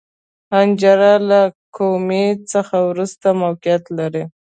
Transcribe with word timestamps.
حنجره 0.51 1.13
له 1.29 1.41
کومي 1.77 2.27
څخه 2.51 2.75
وروسته 2.89 3.27
موقعیت 3.43 3.83
لري. 3.99 4.23